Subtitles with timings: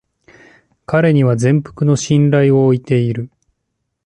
[0.87, 3.29] 彼には全幅の信頼を置いている